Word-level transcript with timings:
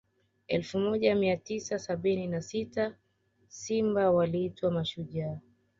elfu 0.47 0.79
moja 0.79 1.15
mia 1.15 1.37
tisa 1.37 1.79
sabini 1.79 2.27
na 2.27 2.41
sita 2.41 2.95
simba 3.47 4.11
waliitwa 4.11 4.71
mashujaa 4.71 5.39